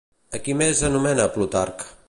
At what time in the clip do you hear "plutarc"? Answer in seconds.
1.37-1.89